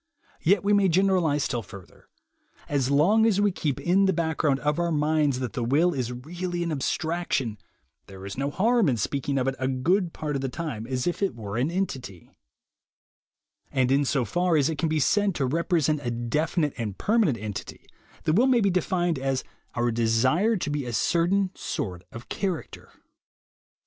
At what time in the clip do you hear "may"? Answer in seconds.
0.73-0.89, 18.47-18.59